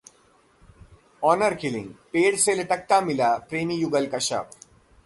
Honour 1.23 1.55
killing! 1.55 1.89
पेड़ 2.13 2.35
से 2.35 2.55
लटकता 2.55 3.01
मिला 3.01 3.35
प्रेमी 3.49 3.75
युगल 3.75 4.07
का 4.07 4.19
शव 4.19 4.49